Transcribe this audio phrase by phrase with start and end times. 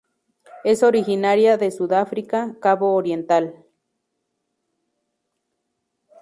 [0.63, 3.53] Es originaria de Sudáfrica, Cabo Oriental.